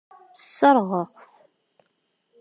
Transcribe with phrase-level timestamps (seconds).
[0.41, 1.29] Sserɣeɣ-t.